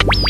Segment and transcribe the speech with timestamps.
[0.00, 0.29] Torneadora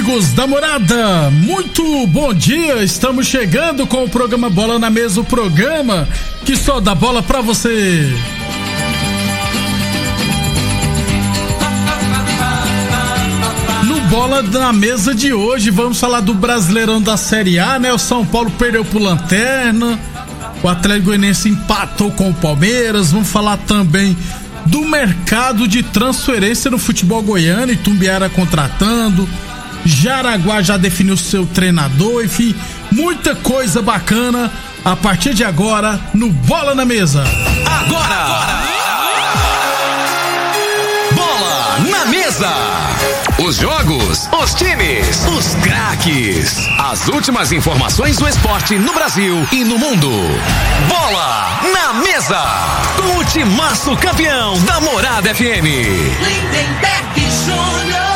[0.00, 2.82] Amigos da morada, muito bom dia.
[2.82, 6.08] Estamos chegando com o programa Bola na Mesa o programa
[6.42, 8.08] que só dá bola pra você.
[13.84, 17.92] No Bola na Mesa de hoje, vamos falar do Brasileirão da Série A, né?
[17.92, 20.00] O São Paulo perdeu pro Lanterna,
[20.62, 23.12] o Atlético Goianiense empatou com o Palmeiras.
[23.12, 24.16] Vamos falar também
[24.64, 29.28] do mercado de transferência no futebol goiano, e Tumbiara contratando.
[29.90, 32.54] Jaraguá já definiu seu treinador, enfim,
[32.92, 34.50] muita coisa bacana
[34.84, 37.24] a partir de agora no Bola na Mesa.
[37.66, 38.14] Agora!
[38.14, 38.62] agora.
[41.12, 42.50] Bola na Mesa!
[43.38, 46.56] Os jogos, os times, os craques.
[46.78, 50.10] As últimas informações do esporte no Brasil e no mundo.
[50.88, 52.42] Bola na Mesa!
[52.96, 55.66] Com o timaço campeão da Morada FM.
[56.22, 58.09] Lindenberg Júnior.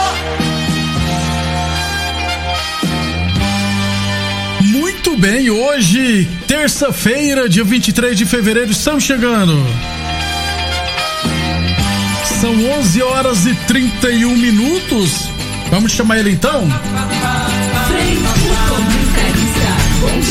[5.25, 9.57] Bem, hoje, terça-feira, dia 23 de fevereiro, estamos chegando.
[12.43, 15.31] São 11 horas e 31 minutos.
[15.71, 16.69] Vamos chamar ele então?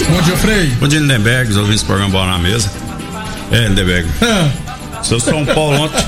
[0.09, 0.67] Bom dia, Frei.
[0.79, 2.71] Bom dia, Lindenberg, os ouvintes do programa Bola na Mesa.
[3.49, 4.07] É, Lindenberg.
[5.01, 6.05] Seu São Paulo ontem.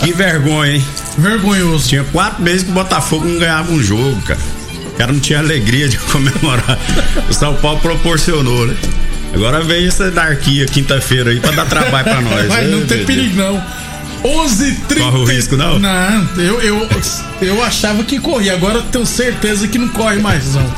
[0.00, 0.84] Que vergonha, hein?
[1.16, 1.88] Vergonhoso.
[1.88, 4.38] Tinha quatro meses que o Botafogo não ganhava um jogo, cara.
[4.98, 6.76] O cara não tinha alegria de comemorar.
[7.30, 8.76] O São Paulo proporcionou, né?
[9.32, 12.48] Agora vem essa anarquia quinta-feira aí pra dar trabalho pra nós.
[12.48, 13.62] Mas né, não tem perigo, não.
[14.24, 15.78] 11 30 Corre o risco, não?
[15.78, 16.88] Não, eu, eu,
[17.40, 20.74] eu achava que corria, agora tenho certeza que não corre mais, não.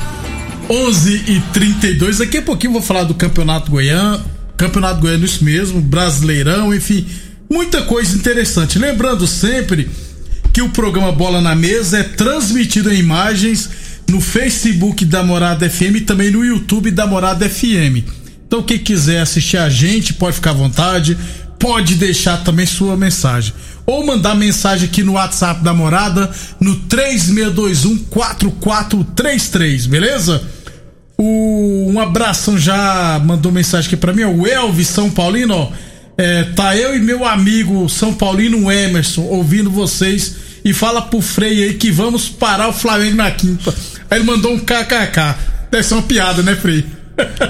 [0.68, 4.22] 11 e 32 daqui a pouquinho vou falar do Campeonato Goiano,
[4.54, 7.06] Campeonato Goiano isso mesmo, Brasileirão, enfim,
[7.48, 8.78] muita coisa interessante.
[8.78, 9.88] Lembrando sempre
[10.52, 13.70] que o programa Bola na Mesa é transmitido em imagens
[14.10, 18.04] no Facebook da Morada FM e também no YouTube da Morada FM.
[18.46, 21.16] Então quem quiser assistir a gente pode ficar à vontade,
[21.58, 23.54] pode deixar também sua mensagem.
[23.86, 26.28] Ou mandar mensagem aqui no WhatsApp da morada
[26.58, 30.42] no 36214433, beleza?
[31.16, 35.70] O, um abração já mandou mensagem aqui pra mim, o Elvis São Paulino, ó,
[36.18, 41.64] é, tá eu e meu amigo São Paulino Emerson ouvindo vocês e fala pro Frei
[41.64, 43.74] aí que vamos parar o Flamengo na quinta.
[44.10, 45.36] Aí ele mandou um kkk.
[45.70, 46.84] Deve ser uma piada, né, Frei?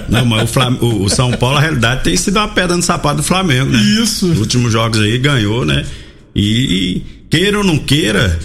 [0.09, 0.76] Não, mas o, Flam...
[0.81, 3.81] o, São Paulo, a realidade, tem sido uma pedra no sapato do Flamengo, né?
[3.81, 4.31] Isso.
[4.31, 5.84] Os últimos jogos aí ganhou, né?
[6.34, 8.38] E queira ou não queira,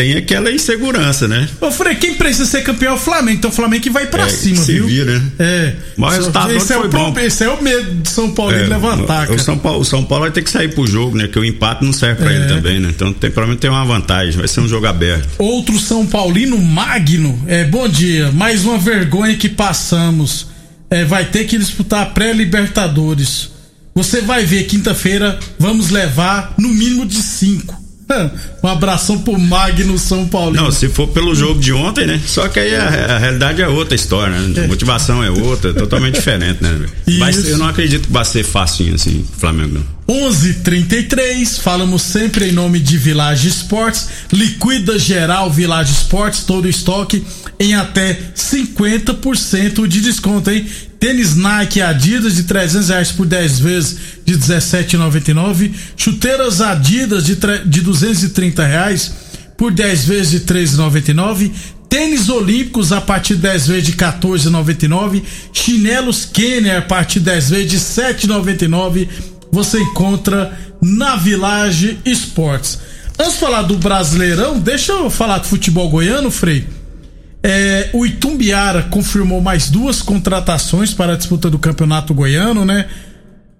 [0.00, 1.46] tem aquela insegurança, né?
[1.60, 4.24] Ô, Frei, quem precisa ser campeão é o Flamengo, então o Flamengo que vai pra
[4.24, 4.86] É, cima, se viu?
[4.86, 5.26] vira, né?
[5.38, 5.74] É.
[5.94, 7.14] Mas o resultado esse, é o bom.
[7.18, 9.38] esse é o medo de São Paulo É, levantar, o, cara.
[9.38, 11.28] São Paulo, o São Paulo vai ter que sair pro jogo, né?
[11.28, 12.36] Que o empate não serve pra É.
[12.36, 12.88] ele também, né?
[12.88, 15.28] Então tem, pelo menos tem uma vantagem, vai ser um jogo aberto.
[15.36, 17.38] Outro São Paulino Magno.
[17.46, 18.32] É, bom dia.
[18.32, 20.46] Mais uma vergonha que passamos.
[20.90, 23.50] É, vai ter que disputar a pré-Libertadores.
[23.94, 27.78] Você vai ver, quinta-feira, vamos levar no mínimo de cinco.
[28.62, 30.64] Um abração pro Magno São Paulino.
[30.64, 32.20] Não, se for pelo jogo de ontem, né?
[32.26, 34.64] Só que aí a, a realidade é outra história, né?
[34.64, 36.86] A motivação é outra, totalmente diferente, né?
[37.06, 37.42] Isso.
[37.42, 39.99] ser- eu não acredito que vai ser facinho assim, Flamengo não.
[40.10, 47.24] 11:33 falamos sempre em nome de Village Esportes, liquida geral Village Esportes, todo estoque
[47.60, 50.66] em até 50% de desconto, hein?
[50.98, 53.96] Tênis Nike Adidas de 300 reais por 10 vezes
[54.26, 59.12] de 17,99, chuteiras Adidas de, de 230 reais
[59.56, 61.52] por 10 vezes de 3,99,
[61.90, 65.22] Tênis olímpicos a partir de 10 vezes de 14,99.
[65.52, 69.08] Chinelos Kenner a partir de 10 vezes de 7,99.
[69.52, 72.78] Você encontra na Village Esportes.
[73.18, 76.66] Antes de falar do Brasileirão, deixa eu falar do futebol goiano, Frei.
[77.42, 82.86] É, o Itumbiara confirmou mais duas contratações para a disputa do Campeonato Goiano, né?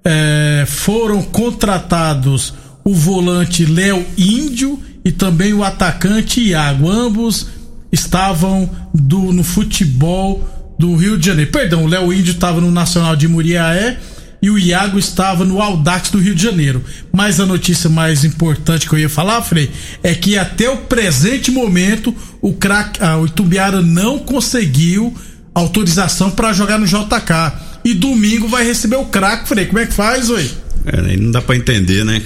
[0.05, 2.55] É, foram contratados
[2.85, 6.89] o volante Léo Índio e também o atacante Iago.
[6.89, 7.49] Ambos
[7.93, 10.47] estavam do, no futebol
[10.79, 11.51] do Rio de Janeiro.
[11.51, 13.99] Perdão, o Léo Índio estava no Nacional de Muriaé
[14.43, 16.83] e o Iago estava no Audax do Rio de Janeiro.
[17.13, 19.71] Mas a notícia mais importante que eu ia falar, Frei,
[20.03, 25.15] é que até o presente momento o crack, ah, o Itumbiara não conseguiu
[25.55, 27.71] autorização para jogar no JK.
[27.85, 29.67] E domingo vai receber o craque, Frei.
[29.67, 30.51] Como é que faz, oi?
[30.87, 32.23] É, não dá para entender, né?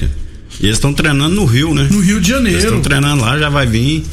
[0.60, 1.88] E eles estão treinando no Rio, né?
[1.90, 2.58] No Rio de Janeiro.
[2.58, 4.04] Eles estão treinando lá, já vai vir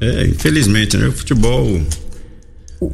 [0.00, 1.08] é, infelizmente, né?
[1.08, 1.80] O futebol.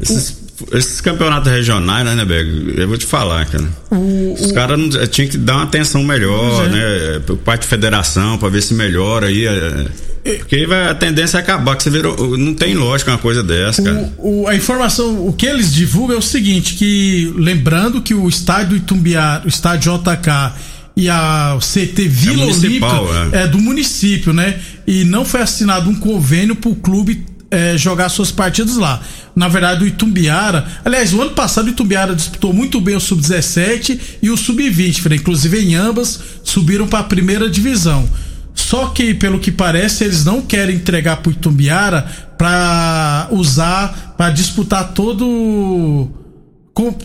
[0.03, 0.40] Esses,
[0.73, 2.75] esses campeonatos regionais, né, Neberg?
[2.77, 3.69] Eu vou te falar, cara.
[3.91, 6.69] O, Os caras eh, tinham que dar uma atenção melhor, é.
[6.69, 7.21] né?
[7.27, 9.47] Por parte de federação, pra ver se melhora aí.
[9.47, 13.43] É, porque vai, a tendência é acabar, que você virou, não tem lógica uma coisa
[13.43, 14.12] dessa, cara.
[14.19, 18.29] O, o, a informação, o que eles divulgam é o seguinte, que lembrando que o
[18.29, 20.53] estádio Itumbiá, o estádio JK
[20.97, 22.87] e a CT Vila é Olímpica
[23.33, 23.43] é.
[23.43, 23.47] é.
[23.47, 24.59] do município, né?
[24.87, 29.00] E não foi assinado um convênio para o clube é, jogar suas partidas lá.
[29.35, 33.99] Na verdade, o Itumbiara, aliás, o ano passado o Itumbiara disputou muito bem o sub-17
[34.23, 38.08] e o sub-20, inclusive em ambas subiram para a primeira divisão.
[38.55, 42.02] Só que, pelo que parece, eles não querem entregar para o Itumbiara
[42.37, 45.26] para usar, para disputar todo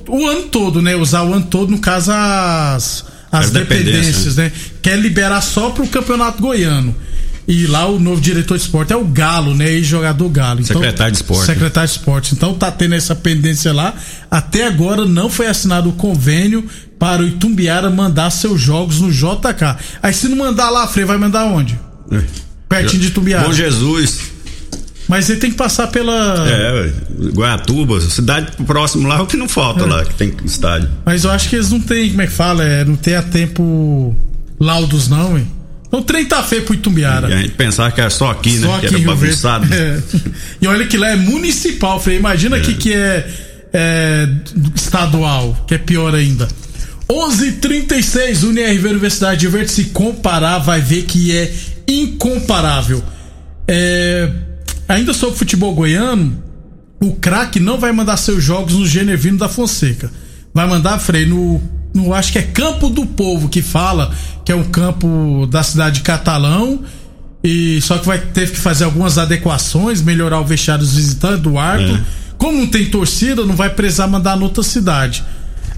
[0.07, 0.95] o ano todo, né?
[0.95, 4.51] Usar o ano todo, no caso, as as, dependências, né?
[4.81, 6.95] Quer liberar só pro campeonato goiano.
[7.47, 9.71] E lá o novo diretor de esporte é o Galo, né?
[9.71, 10.61] E jogador Galo.
[10.61, 11.45] Então, secretário de esporte.
[11.45, 12.33] Secretário de esporte.
[12.33, 13.93] Então tá tendo essa pendência lá.
[14.31, 19.77] Até agora não foi assinado o convênio para o Itumbiara mandar seus jogos no JK.
[20.01, 21.79] Aí se não mandar lá, Frei, vai mandar onde?
[22.11, 22.21] É.
[22.67, 23.45] Pertinho de Itumbiara.
[23.45, 24.35] Bom Jesus.
[25.07, 26.47] Mas ele tem que passar pela.
[26.49, 26.91] É,
[27.31, 29.87] Guaiatuba, cidade próximo lá, o que não falta é.
[29.87, 30.89] lá, que tem estádio.
[31.05, 32.63] Mas eu acho que eles não têm, como é que fala?
[32.63, 34.15] É, não tem a tempo
[34.59, 35.47] laudos, não, hein?
[35.97, 37.29] O trem tá feio pro Itumbiara.
[37.29, 38.67] E a gente pensar que era só aqui, né?
[38.67, 38.77] só né?
[38.77, 39.73] Aqui que era bagunçado.
[39.73, 40.01] É.
[40.61, 42.17] E olha que lá é municipal, Frei.
[42.17, 42.75] Imagina aqui é.
[42.75, 43.29] que é,
[43.73, 44.29] é,
[44.75, 46.47] estadual, que é pior ainda.
[47.09, 51.53] 11:36 UNIRV Universidade de Verde se comparar vai ver que é
[51.87, 53.03] incomparável.
[53.67, 54.29] É,
[54.87, 56.43] Ainda sobre futebol goiano,
[57.01, 60.11] o craque não vai mandar seus jogos no Genervino da Fonseca.
[60.53, 61.61] Vai mandar, Frei, no,
[61.95, 62.13] no.
[62.13, 64.13] Acho que é Campo do Povo que fala,
[64.43, 66.81] que é um campo da cidade de Catalão.
[67.43, 71.57] E só que vai ter que fazer algumas adequações, melhorar o vestiário dos visitantes, do
[71.57, 71.95] arco.
[71.95, 72.01] É.
[72.37, 75.23] Como não tem torcida, não vai precisar mandar noutra cidade.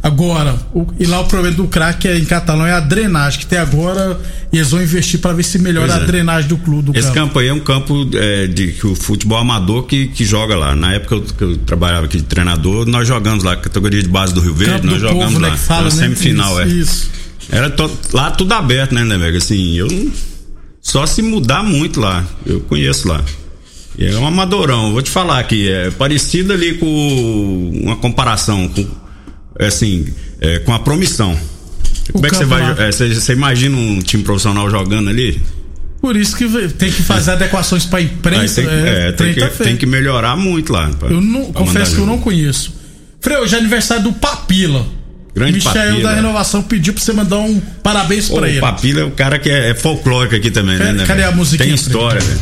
[0.07, 3.45] Agora, o, e lá o problema do crack é, em Catalão é a drenagem, que
[3.45, 4.18] até agora
[4.54, 6.06] eles vão investir para ver se melhora a é.
[6.06, 6.94] drenagem do clube.
[6.94, 7.19] Do Esse campo.
[7.19, 10.74] campo aí é um campo é, de que o futebol amador que, que joga lá.
[10.74, 14.39] Na época que eu trabalhava aqui de treinador, nós jogamos lá, categoria de base do
[14.39, 15.54] Rio Verde, campo nós jogamos povo, né, lá.
[15.56, 15.92] Né, fala, né?
[15.92, 16.68] semifinal, isso, é.
[16.68, 17.12] Isso.
[17.51, 19.38] Era to, lá tudo aberto, né, né, Mega?
[19.38, 19.89] Assim, eu
[20.81, 22.25] só se mudar muito lá.
[22.45, 23.21] Eu conheço lá.
[24.00, 24.94] É um amadorão.
[24.94, 28.88] Vou te falar que é parecido ali com uma comparação com
[29.59, 30.07] assim,
[30.39, 31.38] é, com a promissão.
[32.09, 32.88] O Como é que você vai.
[32.88, 35.41] É, você, você imagina um time profissional jogando ali?
[36.01, 38.62] Por isso que tem que fazer adequações para imprensa.
[38.62, 40.89] Tem, é, é, tem, que, tem, que, melhorar muito lá.
[40.89, 42.74] Pra, eu não, confesso que eu não conheço.
[43.20, 44.86] Frei, hoje é aniversário do Papila.
[45.34, 46.01] Grande Michel Papila.
[46.01, 48.58] da Renovação pediu pra você mandar um parabéns pra ele.
[48.58, 51.03] O Papila é o cara que é, é folclórico aqui também, né?
[51.05, 51.63] Cadê a música?
[51.63, 52.39] Tem história, velho.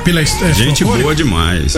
[0.00, 1.76] Papila é Gente boa demais.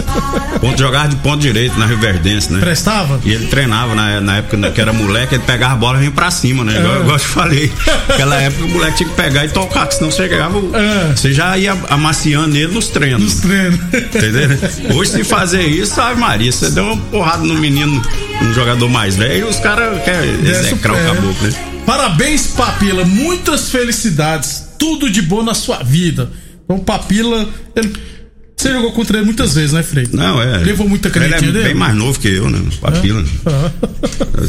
[0.61, 2.61] Ponto, jogava de ponto direito na Rio Verdense, né?
[2.61, 3.21] Prestava?
[3.25, 6.11] E ele treinava na, na época que era moleque, ele pegava a bola e vinha
[6.13, 6.79] pra cima, né?
[6.79, 7.01] Igual, é.
[7.01, 7.73] igual eu te falei.
[8.09, 10.59] Naquela época o moleque tinha que pegar e tocar, senão você chegava.
[10.59, 11.17] É.
[11.17, 13.23] Você já ia amaciando ele nos treinos.
[13.23, 13.81] Nos treinos.
[13.93, 14.97] Entendeu?
[14.97, 18.01] Hoje, se fazer isso, sabe, Maria, você deu uma porrada no menino,
[18.41, 21.53] um jogador mais velho, e os caras querem execrar o caboclo, né?
[21.85, 23.05] Parabéns, Papila.
[23.05, 24.63] Muitas felicidades.
[24.79, 26.31] Tudo de bom na sua vida.
[26.73, 27.93] Então, Papila, ele,
[28.57, 30.09] você jogou contra ele muitas vezes, né, Frei?
[30.13, 30.59] Não, é.
[30.59, 31.65] Levou muita canetinha ele é dele?
[31.65, 32.61] bem mais novo que eu, né?
[32.81, 33.23] Papila.
[33.47, 33.93] É.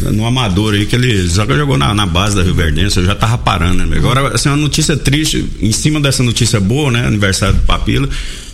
[0.11, 3.05] No amador aí, que ele só que jogou na, na base da Rio Verdense, eu
[3.05, 3.97] já tava parando, né?
[3.97, 7.05] Agora, assim, uma notícia triste, em cima dessa notícia boa, né?
[7.05, 8.09] Aniversário do Papila,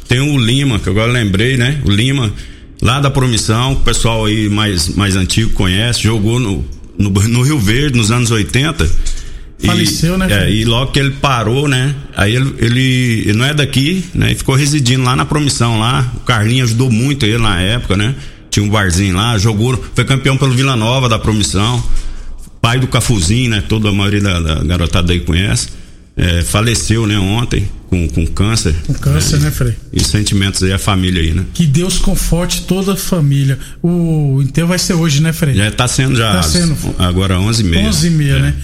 [0.08, 1.80] tem o Lima, que agora lembrei, né?
[1.86, 2.34] O Lima,
[2.82, 6.66] lá da Promissão, o pessoal aí mais, mais antigo conhece, jogou no,
[6.98, 8.90] no, no Rio Verde nos anos 80
[9.66, 10.28] Faleceu, e, né?
[10.30, 11.94] É, e logo que ele parou, né?
[12.16, 14.32] Aí ele, ele, ele não é daqui, né?
[14.32, 16.12] E ficou residindo lá na promissão lá.
[16.16, 18.16] O Carlinhos ajudou muito ele na época, né?
[18.50, 21.84] Tinha um barzinho lá, jogou, foi campeão pelo Vila Nova da promissão.
[22.62, 23.64] Pai do Cafuzinho, né?
[23.68, 25.70] Toda a maioria da, da garotada aí conhece.
[26.16, 28.76] É, faleceu, né, ontem, com, com câncer.
[28.86, 29.74] Com câncer, né, né Frei?
[29.94, 31.46] E sentimentos aí, a família aí, né?
[31.54, 33.58] Que Deus conforte toda a família.
[33.82, 35.56] O enterro vai ser hoje, né, Frei?
[35.56, 36.34] Já tá sendo já.
[36.34, 36.76] Tá sendo.
[36.98, 37.90] Agora 11h30.
[37.90, 38.40] 11h30, é.
[38.40, 38.56] né?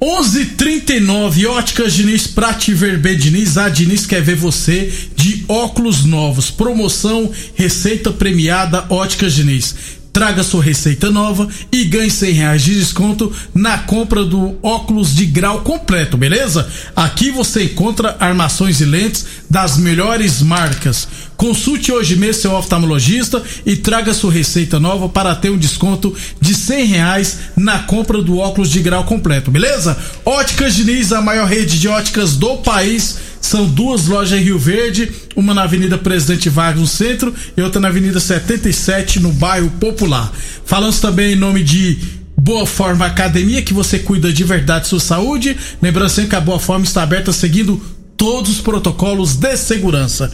[0.00, 3.56] 11:39 Óticas Diniz, Prate Verbe Diniz.
[3.56, 6.50] A Diniz quer ver você de óculos novos.
[6.50, 9.74] Promoção, receita premiada Óticas Diniz
[10.16, 15.26] traga sua receita nova e ganhe 100 reais de desconto na compra do óculos de
[15.26, 16.66] grau completo, beleza?
[16.96, 21.06] Aqui você encontra armações e lentes das melhores marcas.
[21.36, 26.54] Consulte hoje mesmo seu oftalmologista e traga sua receita nova para ter um desconto de
[26.54, 29.98] 100 reais na compra do óculos de grau completo, beleza?
[30.24, 35.10] Óticas Diniz, a maior rede de óticas do país são duas lojas em Rio Verde,
[35.34, 40.32] uma na Avenida Presidente Vargas no centro e outra na Avenida 77 no bairro Popular.
[40.64, 41.98] Falamos também em nome de
[42.36, 45.56] Boa Forma Academia, que você cuida de verdade sua saúde.
[45.80, 47.80] Lembrando que a Boa Forma está aberta seguindo
[48.16, 50.30] todos os protocolos de segurança.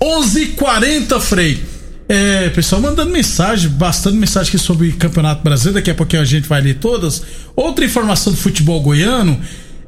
[0.00, 1.62] 11:40 Frei.
[2.08, 5.78] É, pessoal mandando mensagem, bastante mensagem aqui sobre Campeonato Brasileiro.
[5.78, 7.22] Daqui a pouquinho a gente vai ler todas.
[7.54, 9.40] Outra informação do futebol goiano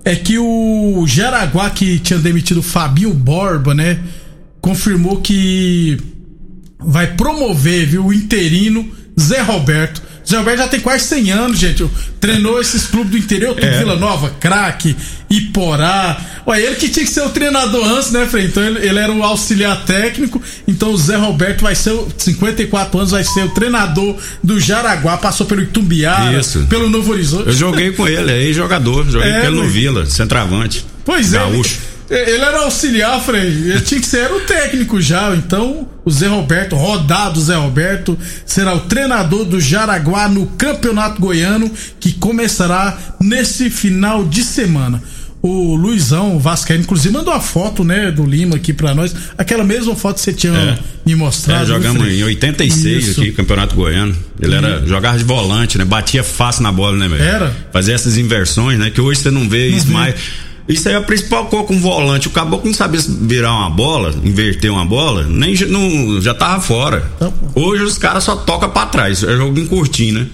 [0.05, 4.01] é que o Jaraguá, que tinha demitido o Fabinho Borba, né?
[4.61, 5.99] Confirmou que
[6.79, 8.87] vai promover, viu, o interino
[9.19, 11.87] Zé Roberto Zé Alberto já tem quase 100 anos, gente.
[12.19, 13.79] Treinou esses clubes do interior, é.
[13.79, 14.97] Vila Nova, Craque,
[15.29, 16.19] Iporá.
[16.47, 18.47] Ué, ele que tinha que ser o treinador antes, né, Frei?
[18.47, 20.43] Então ele, ele, era o auxiliar técnico.
[20.67, 25.19] Então o Zé Roberto vai ser, 54 anos, vai ser o treinador do Jaraguá.
[25.19, 26.67] Passou pelo Itumbiara, Isso.
[26.69, 27.49] pelo Novo Horizonte.
[27.49, 29.09] Eu joguei com ele, aí jogador.
[29.11, 30.85] Joguei é, pelo Vila, centroavante.
[31.05, 31.39] Pois é.
[31.39, 31.92] Gaúcho.
[32.11, 33.47] Ele era auxiliar, Frei.
[33.47, 35.35] Ele tinha que ser o técnico já.
[35.35, 41.71] Então, o Zé Roberto, rodado Zé Roberto, será o treinador do Jaraguá no Campeonato Goiano,
[41.99, 45.03] que começará nesse final de semana.
[45.43, 49.13] O Luizão Vascaíno, inclusive, mandou a foto, né, do Lima aqui pra nós.
[49.37, 50.79] Aquela mesma foto que você tinha é.
[51.05, 51.65] me mostrado.
[51.65, 53.21] É, jogamos em 86 Isso.
[53.21, 54.17] aqui, Campeonato Goiano.
[54.41, 54.87] Ele era uhum.
[54.87, 55.85] jogar de volante, né?
[55.85, 57.23] Batia fácil na bola, né, velho?
[57.25, 57.57] Era.
[57.73, 58.91] Fazia essas inversões, né?
[58.91, 60.15] Que hoje você não vê isso mais.
[60.69, 62.29] Isso aí é a principal coisa com volante.
[62.29, 67.11] O caboclo não sabia virar uma bola, inverter uma bola, nem não, já tava fora.
[67.55, 69.23] Hoje os caras só tocam pra trás.
[69.23, 70.27] É jogo em curtinho, né?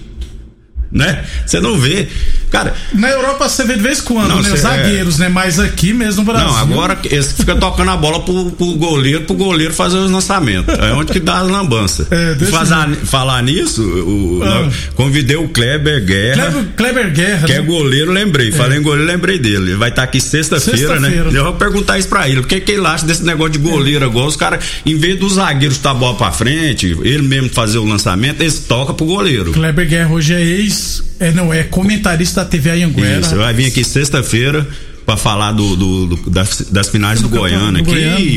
[0.91, 1.23] Né?
[1.45, 2.07] Você não vê.
[2.49, 2.73] Cara.
[2.93, 4.51] Na Europa você vê de vez em quando, não, né?
[4.51, 5.23] Os zagueiros, é...
[5.23, 5.29] né?
[5.29, 6.47] Mas aqui mesmo no Brasil.
[6.47, 10.73] Não, agora esse fica tocando a bola pro, pro goleiro, pro goleiro fazer os lançamentos.
[10.79, 12.07] É onde que dá as lambanças.
[12.11, 14.69] É, Fazar, falar nisso, o, ah.
[14.95, 16.51] convidei o Kleber Guerra.
[16.51, 17.45] Kleber, Kleber Guerra.
[17.45, 17.61] Que é né?
[17.61, 18.49] é goleiro, lembrei.
[18.49, 18.51] É.
[18.51, 19.69] Falei em goleiro, lembrei dele.
[19.69, 21.23] Ele vai estar tá aqui sexta-feira, sexta né?
[21.31, 22.39] Eu vou perguntar isso pra ele.
[22.39, 24.27] O que, que ele acha desse negócio de goleiro agora?
[24.27, 27.85] Os caras, em vez dos zagueiros tá a bola pra frente, ele mesmo fazer o
[27.85, 29.51] lançamento, eles tocam pro goleiro.
[29.51, 30.78] Kleber Guerra hoje é ex
[31.19, 33.19] é, não, é comentarista da TV Anhanguera.
[33.19, 34.67] Isso, vai vir aqui sexta-feira
[35.05, 38.35] para falar do, do, do, das, das finais do, do Goiânia aqui.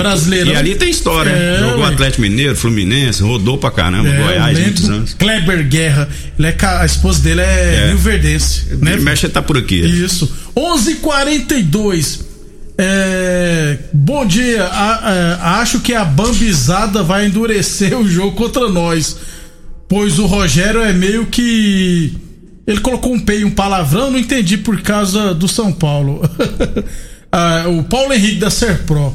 [0.49, 1.31] E ali tem história.
[1.31, 5.15] É, Jogou Atlético Mineiro, Fluminense, rodou pra caramba, é, Goiás, muitos anos.
[5.15, 6.09] Kleber Guerra,
[6.39, 7.87] ele é, a esposa dele é, é.
[7.89, 8.77] Rio Verdense.
[8.81, 8.97] Né?
[8.97, 9.81] Mexe tá por aqui.
[9.81, 10.31] Isso.
[10.57, 12.33] 11:42
[12.79, 14.65] é, bom dia.
[14.65, 19.17] A, a, acho que a bambizada vai endurecer o jogo contra nós.
[19.89, 22.17] Pois o Rogério é meio que
[22.67, 26.23] ele colocou um P e um palavrão, não entendi por causa do São Paulo.
[27.31, 29.15] ah, o Paulo Henrique da Serpro.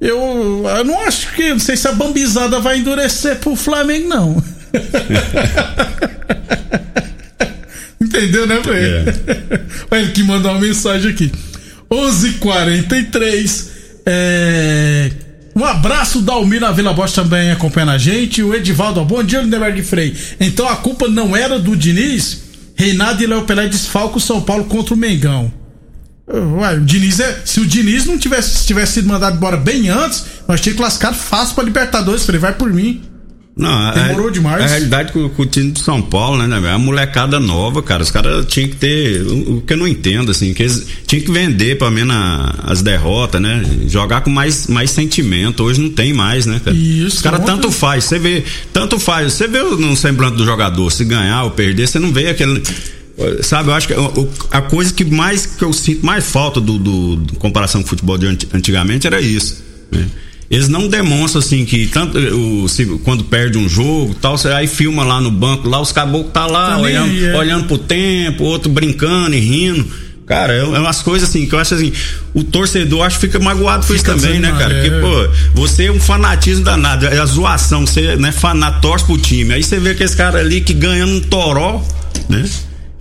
[0.00, 1.50] Eu, eu não acho que.
[1.50, 4.42] Não sei se a bambizada vai endurecer pro Flamengo, não.
[8.00, 9.10] Entendeu, né, Fred?
[9.90, 9.90] É.
[9.98, 11.32] Ele que mandou uma mensagem aqui.
[11.90, 13.66] 11:43
[14.06, 15.10] é...
[15.54, 18.40] Um abraço da Almir na Vila Bosch também acompanhando a gente.
[18.42, 20.16] O Edivaldo, bom dia, Lindenberg Frei.
[20.38, 22.47] Então a culpa não era do Diniz?
[22.78, 25.52] Reinaldo e Léo Pelé desfalca o São Paulo contra o Mengão.
[26.30, 30.24] Ué, o Diniz é, se o Diniz não tivesse, tivesse sido mandado embora bem antes,
[30.46, 32.24] nós tínhamos classificado fácil pra Libertadores.
[32.24, 33.02] Falei, vai por mim.
[33.58, 34.62] Não, Demorou a, demais.
[34.62, 36.72] A realidade com, com, o time de São Paulo, né, né?
[36.72, 38.04] A molecada nova, cara.
[38.04, 39.20] Os caras tinham que ter.
[39.22, 42.14] O, que eu não entendo, assim, que eles tinham que vender pelo menos
[42.62, 43.60] as derrotas, né?
[43.88, 45.64] Jogar com mais, mais sentimento.
[45.64, 46.76] Hoje não tem mais, né, cara?
[46.76, 47.16] Isso.
[47.16, 48.04] Os caras tanto faz.
[48.04, 48.44] Você vê.
[48.72, 49.32] Tanto faz.
[49.32, 52.62] Você vê no semblante do jogador, se ganhar ou perder, você não vê aquele.
[53.42, 53.94] Sabe, eu acho que
[54.52, 57.90] a coisa que mais que eu sinto mais falta do, do, do comparação com o
[57.90, 59.64] futebol de antigamente era isso.
[59.90, 60.06] Né?
[60.50, 65.04] Eles não demonstram assim que tanto o, se, quando perde um jogo tal, aí filma
[65.04, 67.36] lá no banco, lá os caboclos tá lá tá olhando, é.
[67.36, 69.86] olhando pro tempo, outro brincando e rindo.
[70.24, 71.92] Cara, é, é umas coisas assim que eu acho assim,
[72.34, 74.74] o torcedor acho que fica magoado com fica isso também, né, cara?
[74.74, 74.82] É.
[74.82, 79.16] Porque, pô, você é um fanatismo danado, é a zoação, você, né, fanat, torce pro
[79.16, 79.54] time.
[79.54, 81.82] Aí você vê aqueles caras ali que ganhando um toró,
[82.28, 82.44] né?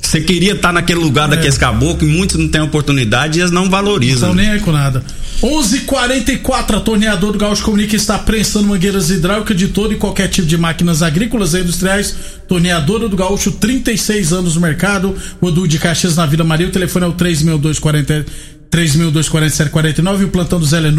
[0.08, 1.32] Você queria estar naquele lugar é.
[1.36, 4.30] daqueles caboclos, muitos não têm oportunidade e eles não valorizam.
[4.30, 5.04] Não nem aí com nada.
[5.44, 10.48] 11:44 a torneador do Gaúcho comunica está prensando mangueiras hidráulicas de todo e qualquer tipo
[10.48, 12.16] de máquinas agrícolas e industriais.
[12.48, 15.14] Torneadora do Gaúcho, 36 anos no mercado.
[15.42, 16.68] Odu de Caxias na Vila Maria.
[16.68, 18.26] O telefone é o 3.240
[18.72, 20.92] 3.24749 e o plantão do Zé é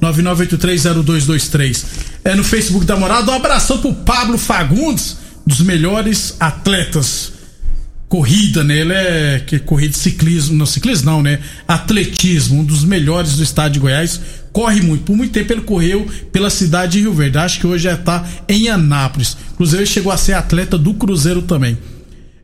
[0.00, 1.84] 999830223.
[2.24, 3.30] É no Facebook da Morada.
[3.30, 7.36] Um abração pro Pablo Fagundes, dos melhores atletas
[8.08, 8.78] corrida, né?
[8.78, 11.38] Ele é que corrida de ciclismo, não ciclismo não, né?
[11.66, 14.20] Atletismo, um dos melhores do estado de Goiás.
[14.52, 15.04] Corre muito.
[15.04, 17.38] Por muito tempo ele correu pela cidade de Rio Verde.
[17.38, 19.36] Acho que hoje já tá em Anápolis.
[19.60, 21.76] Ele chegou a ser atleta do Cruzeiro também.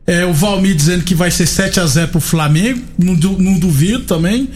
[0.07, 2.81] É, o Valmir dizendo que vai ser 7 a 0 pro Flamengo.
[2.97, 4.49] Não, não duvido também.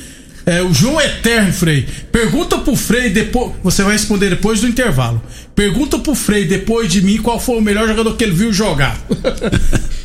[0.45, 1.87] É, o João Eterno, Frei.
[2.11, 3.53] Pergunta pro Frei depois.
[3.63, 5.21] Você vai responder depois do intervalo.
[5.55, 8.99] Pergunta pro Frei depois de mim qual foi o melhor jogador que ele viu jogar.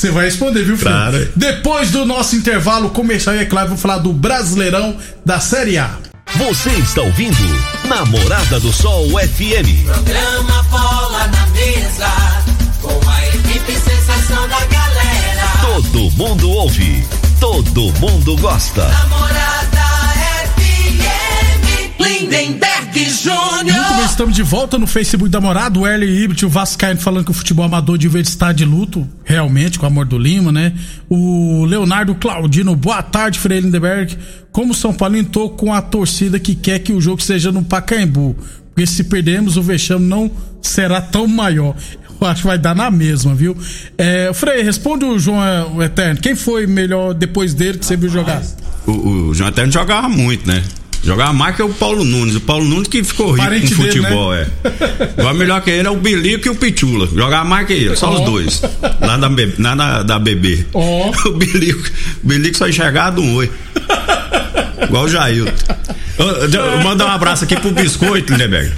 [0.00, 0.90] Você vai responder, viu, filho?
[0.90, 1.28] Claro.
[1.36, 5.90] Depois do nosso intervalo comercial, é claro, vou falar do Brasileirão da Série A.
[6.36, 7.36] Você está ouvindo
[7.84, 9.84] Namorada do Sol FM.
[9.84, 12.08] Programa Bola na Mesa,
[12.80, 15.46] com a equipe sensação da galera.
[15.60, 17.06] Todo mundo ouve,
[17.38, 18.88] todo mundo gosta.
[18.88, 19.82] Namorada
[20.56, 23.64] FM, Lindenberg Júnior.
[23.64, 25.78] Muito bem, estamos de volta no Facebook da Morada.
[25.78, 29.08] O Erle Ibit, o Vascaíno falando que o futebol amador de verde está de luto,
[29.24, 30.72] realmente, com o amor do Lima, né?
[31.08, 34.16] O Leonardo Claudino, boa tarde, Frei Lindenberg.
[34.52, 37.62] Como o São Paulo entrou com a torcida que quer que o jogo seja no
[37.62, 38.36] Pacaembu.
[38.74, 40.30] Porque se perdermos, o vexame não
[40.62, 41.74] será tão maior.
[42.20, 43.56] Eu acho que vai dar na mesma, viu?
[43.96, 46.20] É, Frei, responde o João é, o Eterno.
[46.20, 48.42] Quem foi melhor depois dele que você viu jogar?
[48.86, 48.92] O,
[49.28, 50.62] o João Eterno jogava muito, né?
[51.02, 52.36] Jogava mais que o Paulo Nunes.
[52.36, 54.70] O Paulo Nunes que ficou rico Parente com futebol, dele, né?
[54.98, 55.20] é.
[55.20, 57.08] Agora melhor que ele é o Bilico e o Pichula.
[57.14, 58.18] Jogava mais que ele, só oh.
[58.18, 58.62] os dois.
[59.00, 60.66] Lá da, lá na, da bebê.
[60.72, 61.10] Oh.
[61.30, 61.82] O Bilico,
[62.24, 63.50] o Bilico só enxergava um oi.
[64.82, 65.52] Igual o Jailton.
[66.82, 68.72] Manda um abraço aqui pro Biscoito, Lindeberg.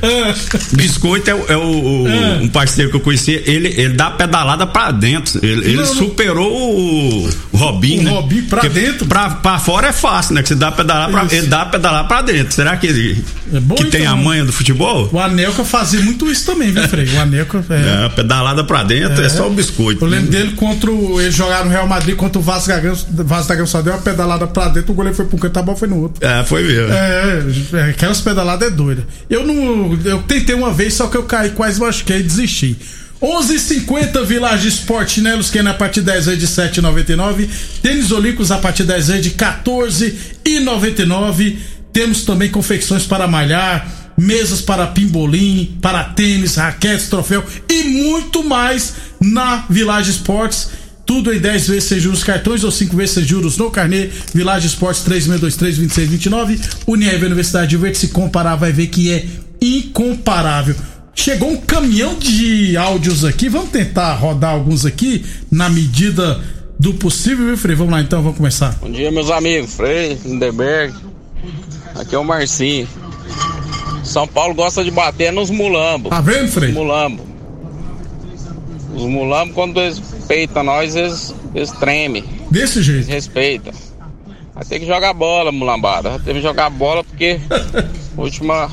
[0.72, 3.42] Biscoito é, é o, o um parceiro que eu conheci.
[3.44, 5.44] Ele, ele dá pedalada pra dentro.
[5.44, 8.10] Ele, ele superou o, o o né?
[8.10, 9.06] Robinho pra dentro?
[9.06, 10.42] Pra, pra fora é fácil, né?
[10.42, 12.54] Que você dá pedalar pra, ele dá pedalar pra dentro.
[12.54, 15.08] Será que ele é bom, que então, tem a manha do futebol?
[15.12, 17.06] O Anelka fazia muito isso também, viu, Frei?
[17.08, 17.64] O Anelka.
[17.68, 20.04] É, é pedalada pra dentro é, é só o biscoito.
[20.04, 21.20] Eu lembro dele contra o.
[21.20, 22.96] Eles jogaram no Real Madrid contra o Vasco da Gama.
[23.10, 25.62] Vasco da Gama só deu uma pedalada pra dentro, o goleiro foi pro canto, a
[25.62, 26.26] bola foi no outro.
[26.26, 26.92] É, foi mesmo.
[26.92, 27.42] É,
[27.74, 29.06] é aquelas pedaladas é doida.
[29.28, 29.98] Eu não.
[30.04, 32.78] Eu tentei uma vez, só que eu caí, quase machuquei e desisti.
[33.22, 37.48] 11:50 Village Sport chinelos que é na parte 10 vezes de 7,99.
[37.80, 41.56] Tênis Olímpicos a partir 10 vezes de 14,99.
[41.92, 48.94] Temos também confecções para malhar, mesas para pimbolim, para tênis, raquetes, troféu e muito mais
[49.20, 50.70] na Village Sports.
[51.06, 54.10] Tudo em 10 vezes sem juros cartões ou 5 vezes sem juros no carnê.
[54.34, 56.58] Village Esportes 3623-2629.
[56.86, 57.98] Unieve Universidade de Verde.
[57.98, 59.24] Se comparar, vai ver que é
[59.60, 60.74] incomparável.
[61.14, 63.48] Chegou um caminhão de áudios aqui.
[63.48, 66.40] Vamos tentar rodar alguns aqui na medida
[66.78, 67.76] do possível, viu, Frei?
[67.76, 68.76] Vamos lá então, vamos começar.
[68.80, 69.74] Bom dia, meus amigos.
[69.74, 70.94] Frei, Lindeberg.
[71.94, 72.88] Aqui é o Marcinho.
[74.02, 76.10] São Paulo gosta de bater nos mulambos.
[76.10, 76.72] Tá vendo, Frei?
[76.72, 77.24] Mulambo.
[78.94, 82.24] Os mulambos, quando eles peitam nós, eles, eles tremem.
[82.50, 82.98] Desse jeito?
[83.00, 83.72] Eles respeitam.
[84.54, 86.10] Vai ter que jogar bola, mulambada.
[86.10, 87.40] Vai ter que jogar bola porque
[88.16, 88.70] última.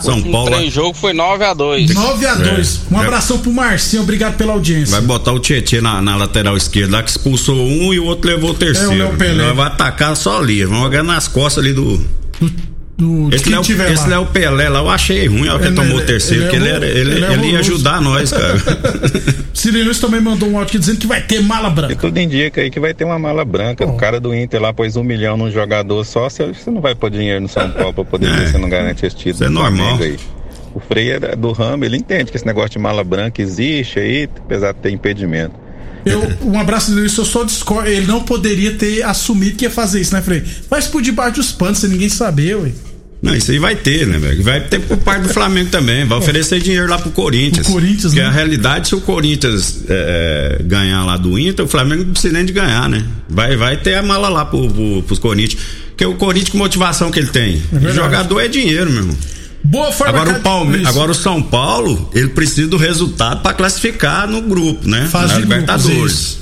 [0.00, 0.50] São Paulo.
[0.50, 1.88] três jogo foi 9x2.
[1.88, 2.78] 9x2.
[2.90, 2.94] É.
[2.94, 4.96] Um abração pro Marcinho, obrigado pela audiência.
[4.96, 8.30] Vai botar o Tietchan na, na, lateral esquerda lá que expulsou um e o outro
[8.30, 9.02] levou o terceiro.
[9.02, 9.52] É, o Pelé.
[9.52, 10.64] Vai atacar só ali.
[10.64, 12.00] Vamos jogar nas costas ali do.
[13.00, 15.76] Do do, esse Léo, esse Léo Pelé lá, eu achei ruim a hora que ele
[15.76, 18.54] tomou o terceiro, porque ele, era, ele, ele, ele ia ajudar nós, cara.
[19.54, 21.92] Cirilo também mandou um áudio dizendo que vai ter mala branca.
[21.92, 23.86] E tudo indica aí que vai ter uma mala branca.
[23.86, 27.10] O cara do Inter lá pôs um milhão num jogador só, você, não vai pôr
[27.10, 28.36] dinheiro no São Paulo pra poder é.
[28.36, 29.34] ver se não garante esse título.
[29.34, 29.98] Isso é normal.
[30.00, 30.16] Aí.
[30.74, 34.28] O Frei é do ramo, ele entende que esse negócio de mala branca existe aí,
[34.38, 35.54] apesar de ter impedimento.
[36.04, 37.88] Eu, um abraço dele, eu só discordo.
[37.88, 40.42] Ele não poderia ter assumido que ia fazer isso, né, Frei?
[40.70, 42.70] Mas por debaixo dos panos, sem ninguém saber, ué.
[43.22, 44.42] Não, isso aí vai ter, né, velho?
[44.42, 46.06] Vai ter por parte do Flamengo também.
[46.06, 47.66] Vai oferecer dinheiro lá pro Corinthians.
[47.68, 48.26] O Corinthians, Porque né?
[48.26, 52.32] a realidade, se o Corinthians é, é, ganhar lá do Inter, o Flamengo não precisa
[52.32, 53.04] nem de ganhar, né?
[53.28, 55.60] Vai, vai ter a mala lá pro, pro, pros Corinthians.
[55.88, 57.62] Porque o Corinthians, com motivação que ele tem.
[57.72, 59.16] É o jogador é dinheiro, meu irmão.
[59.62, 60.86] Boa forma agora o, Palme...
[60.86, 65.06] agora o São Paulo, ele precisa do resultado para classificar no grupo, né?
[65.10, 66.39] Faz Na Libertadores.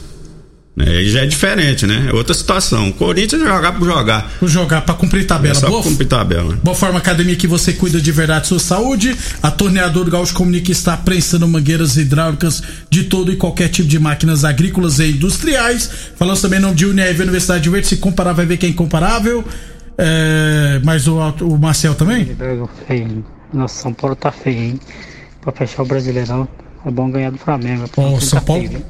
[0.81, 2.09] É, já é diferente, né?
[2.11, 2.89] É outra situação.
[2.89, 4.31] O Corinthians jogar por jogar.
[4.39, 5.57] Por jogar, pra cumprir tabela.
[5.57, 6.59] É só Boa, cumprir tabela.
[6.63, 9.17] Boa Forma Academia que você cuida de verdade sua saúde.
[9.43, 14.45] A Torneador Gaúcho comunica está prensando mangueiras hidráulicas de todo e qualquer tipo de máquinas
[14.45, 15.91] agrícolas e industriais.
[16.17, 17.89] Falamos também não de Univ Universidade Verde.
[17.89, 19.45] Se comparar, vai ver que é incomparável.
[19.97, 22.37] É, mas o, o Marcel também?
[23.53, 24.81] Nossa, São Paulo tá feio, hein?
[25.41, 26.47] Pra fechar o Brasileirão,
[26.85, 27.85] é bom ganhar do Flamengo.
[27.97, 28.69] Oh, São tá Paulo.
[28.69, 28.85] Feio,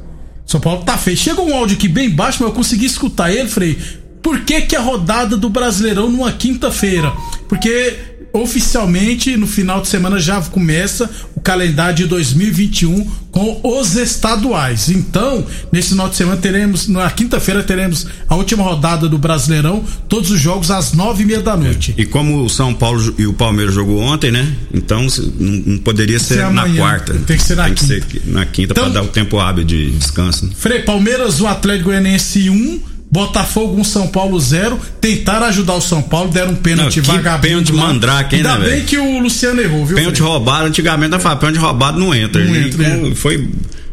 [0.49, 1.17] são Paulo tá feio.
[1.17, 3.79] Chega um áudio aqui bem baixo, mas eu consegui escutar ele, Frei.
[4.23, 7.13] Por que, que a rodada do Brasileirão numa quinta-feira?
[7.47, 7.95] Porque
[8.33, 14.89] oficialmente no final de semana já começa o calendário de 2021 com os estaduais.
[14.89, 20.31] Então, nesse final de semana teremos, na quinta-feira teremos a última rodada do Brasileirão, todos
[20.31, 21.95] os jogos às nove e meia da noite.
[21.97, 22.03] É.
[22.03, 24.53] E como o São Paulo e o Palmeiras jogou ontem, né?
[24.73, 25.07] Então
[25.39, 27.15] não, poderia ser, ser na quarta.
[27.15, 28.01] Tem que ser na tem quinta.
[28.01, 30.47] Que ser na quinta então, para dar o tempo hábil de descanso.
[30.47, 30.53] Né?
[30.57, 34.79] Frei, Palmeiras, o Atlético Goianiense 1, um, Botafogo um São Paulo zero.
[35.01, 37.49] Tentaram ajudar o São Paulo, deram um pênalti vagabundo.
[37.49, 39.97] Pênalti mandrake, hein, Ainda né, bem que o Luciano errou, viu?
[39.97, 42.45] Pênalti roubado, antigamente a falar, pênalti roubado não entra.
[42.45, 43.15] Não entra, é.
[43.15, 43.49] Foi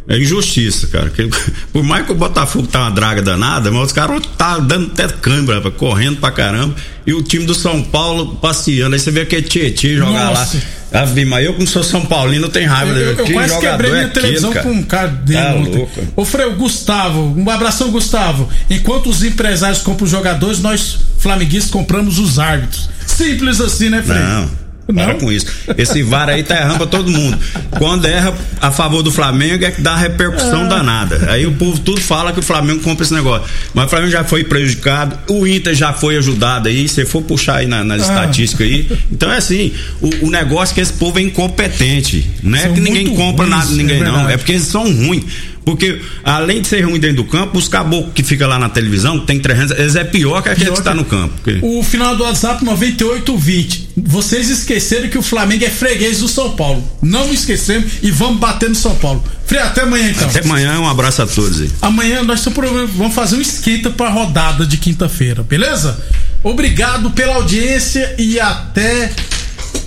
[0.08, 1.12] é injustiça, cara.
[1.74, 5.08] Por mais que o Botafogo tá uma draga danada, mas os caras tá dando até
[5.08, 6.76] câimbra, correndo pra caramba.
[7.08, 8.94] E o time do São Paulo passeando.
[8.94, 10.58] Aí você vê aquele Tietchan jogar Nossa.
[10.58, 10.64] lá.
[10.96, 12.92] Ave mas eu como sou São Paulino, não tenho raiva.
[12.92, 15.78] Eu, eu, eu quase quebrei minha é televisão aquilo, com um cara dele tá ontem.
[15.78, 16.02] Louco.
[16.16, 18.50] Ô Freio, Gustavo, um abração, Gustavo.
[18.70, 22.90] Enquanto os empresários compram os jogadores, nós, flamenguistas, compramos os árbitros.
[23.06, 24.24] Simples assim, né, Freio?
[24.24, 24.65] Não.
[24.94, 25.48] Para com isso.
[25.78, 27.38] Esse VAR aí tá errando pra todo mundo.
[27.72, 30.70] Quando erra a favor do Flamengo é que dá repercussão é.
[30.70, 31.32] danada.
[31.32, 33.48] Aí o povo tudo fala que o Flamengo compra esse negócio.
[33.74, 37.58] Mas o Flamengo já foi prejudicado, o Inter já foi ajudado aí, se for puxar
[37.58, 38.14] aí na, nas ah.
[38.14, 38.88] estatísticas aí.
[39.12, 42.30] Então é assim, o, o, negócio é que esse povo é incompetente.
[42.44, 44.30] Não é são que ninguém compra ruins, nada de ninguém, é não.
[44.30, 45.24] É porque eles são ruins.
[45.66, 49.20] Porque, além de ser ruim dentro do campo, os caboclos que fica lá na televisão,
[49.26, 51.34] tem 300, eles é pior que aquele que está no campo.
[51.44, 51.60] Porque...
[51.64, 53.90] O final do WhatsApp 9820.
[53.98, 56.84] Vocês esqueceram que o Flamengo é freguês do São Paulo.
[57.02, 59.24] Não esquecemos e vamos bater no São Paulo.
[59.48, 60.28] Frei, até amanhã então.
[60.28, 61.72] Até amanhã, um abraço a todos aí.
[61.82, 62.46] Amanhã nós
[62.94, 65.98] vamos fazer um esquenta para a rodada de quinta-feira, beleza?
[66.44, 69.12] Obrigado pela audiência e até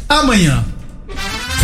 [0.09, 0.65] amanhã.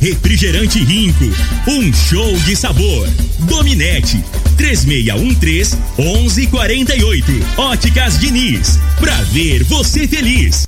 [0.00, 1.24] Refrigerante Rinco,
[1.68, 3.08] um show de sabor.
[3.40, 4.22] Dominete
[4.56, 7.32] 3613 1148.
[7.56, 10.64] Óticas Diniz, pra ver você feliz.